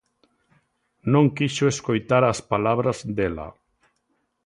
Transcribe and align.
Non 1.13 1.25
quixo 1.37 1.65
escoitar 1.73 2.23
as 2.25 2.39
palabras 2.51 2.97
dela. 3.17 3.47